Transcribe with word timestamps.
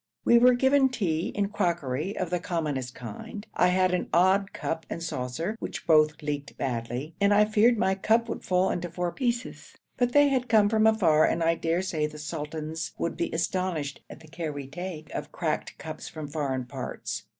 We 0.25 0.39
were 0.39 0.55
given 0.55 0.89
tea 0.89 1.27
in 1.35 1.49
crockery 1.49 2.17
of 2.17 2.31
the 2.31 2.39
commonest 2.39 2.95
kind; 2.95 3.45
I 3.53 3.67
had 3.67 3.93
an 3.93 4.09
odd 4.11 4.51
cup 4.51 4.83
and 4.89 5.03
saucer 5.03 5.55
which 5.59 5.85
both 5.85 6.23
leaked 6.23 6.57
badly, 6.57 7.13
and 7.21 7.31
I 7.31 7.45
feared 7.45 7.77
my 7.77 7.93
cup 7.93 8.27
would 8.27 8.43
fall 8.43 8.71
into 8.71 8.89
four 8.89 9.11
pieces, 9.11 9.75
but 9.97 10.11
they 10.11 10.29
had 10.29 10.49
come 10.49 10.69
from 10.69 10.87
afar, 10.87 11.25
and 11.27 11.43
I 11.43 11.53
dare 11.53 11.83
say 11.83 12.07
the 12.07 12.17
sultans 12.17 12.93
would 12.97 13.15
be 13.15 13.29
astonished 13.31 14.01
at 14.09 14.21
the 14.21 14.27
care 14.27 14.51
we 14.51 14.65
take 14.65 15.11
of 15.13 15.31
cracked 15.31 15.77
cups 15.77 16.07
from 16.09 16.27
foreign 16.27 16.65
parts. 16.65 17.25